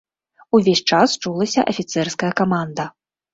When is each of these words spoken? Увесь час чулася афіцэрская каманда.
Увесь 0.59 0.81
час 0.95 1.09
чулася 1.25 1.67
афіцэрская 1.73 2.31
каманда. 2.41 2.89